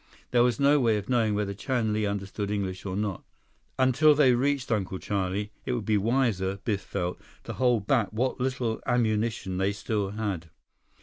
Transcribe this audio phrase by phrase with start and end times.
[0.31, 3.23] There was no way of knowing whether Chan Li understood English or not.
[3.77, 8.41] Until they reached Uncle Charlie, it would be wiser, Biff felt, to hold back what
[8.41, 10.49] little ammunition they still had.